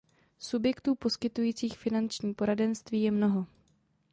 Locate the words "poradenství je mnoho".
2.33-3.47